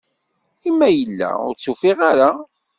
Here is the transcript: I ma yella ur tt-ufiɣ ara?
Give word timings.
I 0.67 0.69
ma 0.77 0.87
yella 0.89 1.29
ur 1.47 1.53
tt-ufiɣ 1.55 1.97
ara? 2.11 2.29